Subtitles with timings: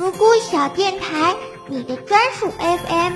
[0.00, 1.36] 咕咕小电台，
[1.66, 3.12] 你的专属 FM。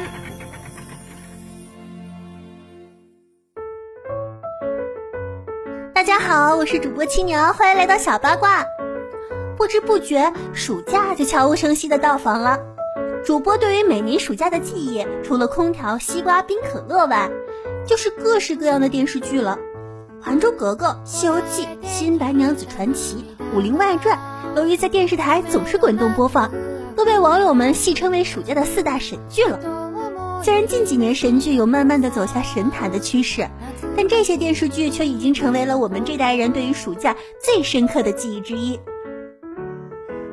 [5.94, 8.66] 大家好，我是主播青娘，欢迎来到小八卦。
[9.56, 12.60] 不知不觉，暑假就悄无声息的到访了。
[13.24, 17.30] 主播对于每年暑假的记忆，除了空调、西瓜、冰可乐外，
[17.86, 19.58] 就是各式各样的电视剧了。
[20.22, 23.24] 《还珠格格》《西游记》《新白娘子传奇》
[23.56, 24.18] 《武林外传》，
[24.58, 26.50] 由于在电视台总是滚动播放，
[27.04, 29.60] 被网友们戏称为暑假的四大神剧了。
[30.42, 33.48] 虽然近几年神剧有慢慢的走下神坛的趋势，
[33.96, 38.78] 但这些电视剧却已经成为了我们这代人对于暑假最深刻的记忆之一。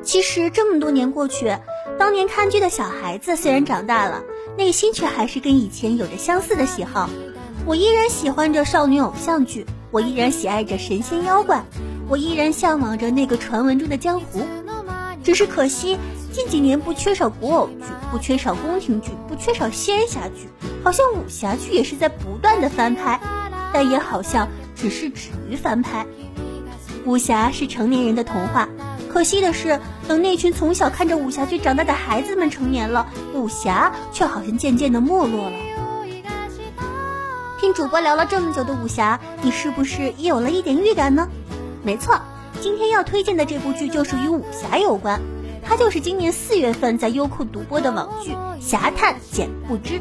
[0.02, 1.56] 其实这么多年过去，
[1.98, 4.22] 当年看剧的小孩子虽然长大了，
[4.58, 7.08] 内心却还是跟以前有着相似的喜好。
[7.64, 9.64] 我依然喜欢着少女偶像剧。
[9.92, 11.62] 我依然喜爱着神仙妖怪，
[12.08, 14.40] 我依然向往着那个传闻中的江湖。
[15.22, 15.98] 只是可惜，
[16.32, 20.48] 近几年不缺少古偶剧，不缺少宫廷剧，不缺少仙侠剧，
[20.82, 23.20] 好像武侠剧也是在不断的翻拍，
[23.72, 26.06] 但也好像只是止于翻拍。
[27.04, 28.66] 武侠是成年人的童话，
[29.12, 35.56] 可惜的是，等那群从小看着武侠剧长大的孩子们成年了，武侠却好像渐渐的没落了。
[37.60, 41.28] 听主播聊了这么久的武侠，你是不是也有了一点预感呢？
[41.82, 42.18] 没错，
[42.60, 45.20] 今天要推荐的这部剧就是与武侠有关，
[45.62, 49.94] 它就是今年四月份在优酷独播的网剧《侠探简不知》。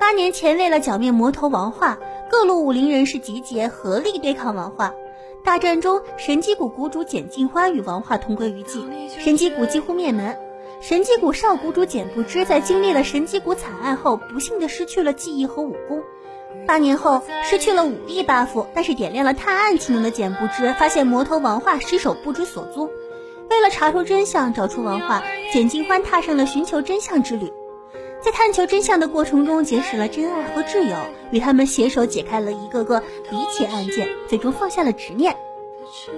[0.00, 1.98] 八年前，为了剿灭魔头王化，
[2.30, 4.92] 各路武林人士集结，合力对抗王化。
[5.44, 10.36] 大战中，神机谷谷主简进欢与王化同归于尽，神机谷几乎灭门。
[10.80, 16.02] 神机谷少谷主简不知在经历了神机谷惨案后，不幸的失去了记忆和武功。
[16.64, 22.88] 八年后，失去了武力 buff，但是点亮了探案技能的简不知，发现魔头王化尸首不知所踪。
[23.50, 27.52] 为了查出真相，找出王化，简金欢踏上了寻求真相之旅。
[28.20, 30.96] 在探求真相的过程中，结识了真爱和挚友，
[31.30, 33.00] 与他们携手解开了一个个
[33.30, 35.36] 离奇案件，最终放下了执念。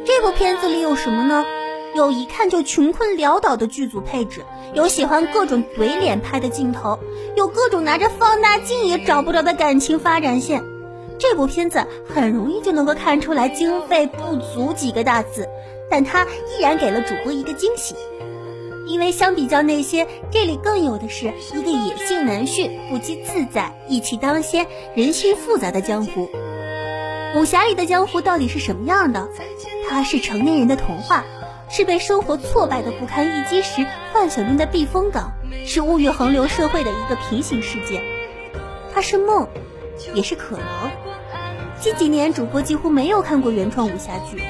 [0.06, 1.44] 这部片子里有什么呢？
[1.94, 4.44] 有一看就穷困潦倒的剧组配置，
[4.75, 6.99] 有喜欢各种怼脸拍的镜头，
[7.37, 10.62] 有各种拿着放大镜也找不着的感情发展线。
[11.19, 15.49] 这部片子很容易就能够看出来经费不足几个大字，
[15.91, 17.97] 但它依然给了主播一个惊喜，
[18.87, 26.28] 因为相比较那些，这里更有的是一个野性难驯、不羁自在、义气当先、人心复杂的江湖。
[27.37, 29.28] 武侠里的江湖到底是什么样的？
[29.88, 31.25] 它是成年人的童话。
[31.71, 35.33] 是被生活挫败的不堪一击时幻想中的避风港，
[35.67, 38.03] 是物欲横流社会的一个平行世界。
[38.93, 39.49] 它是梦，
[40.15, 40.91] 也是可能。
[41.81, 44.43] 近几年，主播几乎没有看过原创武侠剧，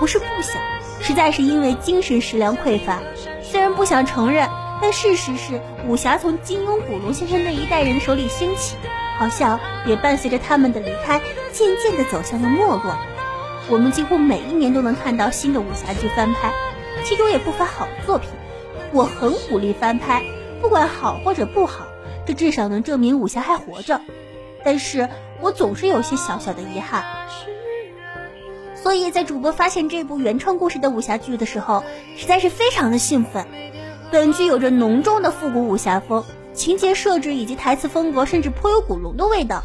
[0.00, 0.60] 不是不想，
[1.00, 2.98] 实在是因为精神食粮匮乏。
[3.42, 4.48] 虽然不想承认，
[4.80, 8.76] 但事实是，武侠从金庸、古龙先生那一代人手里兴起，
[9.18, 11.20] 好像也伴随着他们的离开，
[11.52, 12.96] 渐渐地走向了没落。
[13.68, 16.52] 我们几乎每一年都能看到新的武侠剧翻拍，
[17.04, 18.28] 其中也不乏好作品。
[18.92, 20.22] 我很鼓励翻拍，
[20.60, 21.86] 不管好或者不好，
[22.26, 24.00] 这至少能证明武侠还活着。
[24.64, 25.08] 但是
[25.40, 27.04] 我总是有些小小的遗憾。
[28.74, 31.84] 所以在主播发现这部原创故事的武侠剧的时候，
[32.16, 33.46] 实在是非常的兴奋。
[34.10, 39.62] 本剧有着浓重的复古武侠风，情节设置以及台词风格甚至颇有古龙的味道。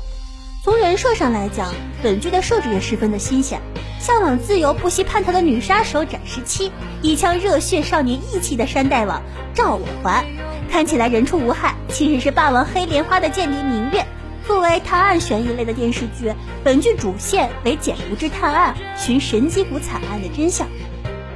[0.67, 1.73] 从人设上来讲，
[2.03, 3.61] 本剧的设置也十分的新鲜。
[4.01, 9.21] 向往自由、不惜叛逃的女杀手展十七，一腔热血少年义气的山大王
[9.53, 10.25] 赵我还，
[10.69, 14.05] 看起来人畜无害，其实是霸王黑莲花的间谍明月。
[14.45, 16.33] 作为探案悬疑类的电视剧，
[16.65, 20.67] 本剧主线为简不知探案，寻神机谷惨案的真相，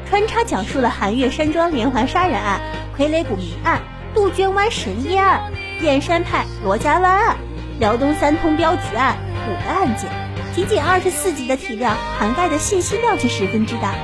[0.09, 2.59] 穿插讲述了寒月山庄连环杀人案、
[2.97, 3.81] 傀儡谷谜案、
[4.13, 7.37] 杜鹃湾神医案、燕山派罗家湾案。
[7.81, 9.17] 辽东三通镖局案
[9.49, 10.07] 五个案件，
[10.53, 13.95] 仅仅二十四集的体量，涵盖的信息量却十分之大。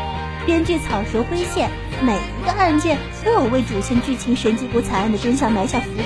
[0.48, 1.70] 编剧草蛇灰线，
[2.02, 6.04] 每一个案件都有为主线剧情神机谷惨案的真相埋下伏笔，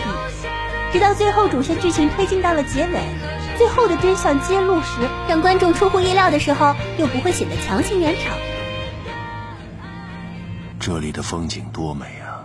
[0.92, 3.00] 直到最后主线剧情推进到了结尾，
[3.57, 8.34] 最后的真相揭露时，让观众出乎意料的时候，又不会显得强行圆场。
[10.78, 12.44] 这里的风景多美啊，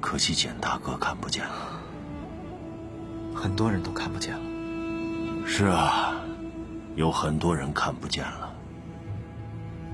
[0.00, 1.50] 可惜简大哥看不见了。
[3.34, 4.40] 很多人都看不见了。
[5.46, 6.14] 是啊，
[6.94, 8.52] 有很多人看不见了。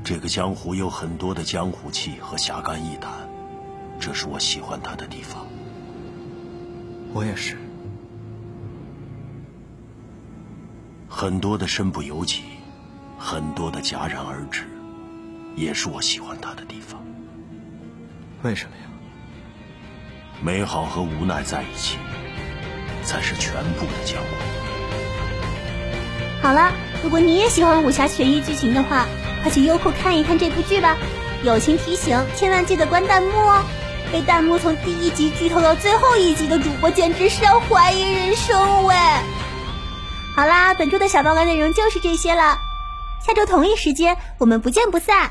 [0.05, 3.11] 这个江湖有很多的江湖气和侠肝义胆，
[3.99, 5.46] 这是我喜欢他的地方。
[7.12, 7.56] 我也是。
[11.08, 12.43] 很多的身不由己，
[13.19, 14.64] 很多的戛然而止，
[15.56, 17.02] 也是我喜欢他的地方。
[18.43, 18.82] 为什么呀？
[20.40, 21.99] 美好和无奈在一起，
[23.08, 24.28] 才是全部的江湖。
[26.43, 26.70] 好了，
[27.02, 29.06] 如果你也喜欢武侠悬疑剧情的话，
[29.43, 30.94] 快去优酷看一看这部剧吧。
[31.43, 33.64] 友情提醒，千万记得关弹幕哦！
[34.12, 38.94] 被弹幕从第一集剧透到最后一集的主播，简直是要怀疑人生喂！
[40.37, 42.58] 好啦，本周的小报告内容就是这些了，
[43.26, 45.31] 下周同一时间我们不见不散。